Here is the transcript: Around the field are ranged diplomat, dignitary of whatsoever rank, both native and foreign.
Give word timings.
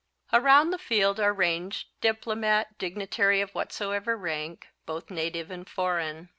Around 0.33 0.71
the 0.71 0.79
field 0.79 1.19
are 1.19 1.31
ranged 1.31 1.89
diplomat, 2.01 2.75
dignitary 2.79 3.39
of 3.39 3.51
whatsoever 3.53 4.17
rank, 4.17 4.67
both 4.87 5.11
native 5.11 5.51
and 5.51 5.69
foreign. 5.69 6.29